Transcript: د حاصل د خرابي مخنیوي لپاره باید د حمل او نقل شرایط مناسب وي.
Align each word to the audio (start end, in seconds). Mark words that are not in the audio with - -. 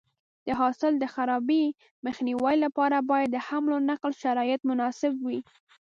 د 0.45 0.47
حاصل 0.59 0.93
د 0.99 1.05
خرابي 1.13 1.63
مخنیوي 2.05 2.55
لپاره 2.65 2.97
باید 3.09 3.29
د 3.31 3.37
حمل 3.47 3.71
او 3.75 3.81
نقل 3.91 4.11
شرایط 4.21 4.61
مناسب 4.69 5.13
وي. 5.25 5.39